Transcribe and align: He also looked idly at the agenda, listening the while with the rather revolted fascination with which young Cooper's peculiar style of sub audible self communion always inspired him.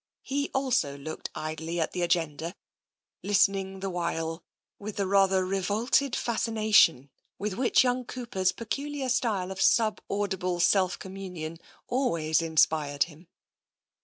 He 0.23 0.49
also 0.51 0.97
looked 0.97 1.29
idly 1.35 1.79
at 1.79 1.91
the 1.91 2.01
agenda, 2.01 2.55
listening 3.21 3.81
the 3.81 3.89
while 3.91 4.41
with 4.79 4.95
the 4.95 5.05
rather 5.05 5.45
revolted 5.45 6.15
fascination 6.15 7.11
with 7.37 7.53
which 7.53 7.83
young 7.83 8.05
Cooper's 8.05 8.51
peculiar 8.51 9.09
style 9.09 9.51
of 9.51 9.61
sub 9.61 10.01
audible 10.09 10.59
self 10.59 10.97
communion 10.97 11.59
always 11.87 12.41
inspired 12.41 13.03
him. 13.03 13.27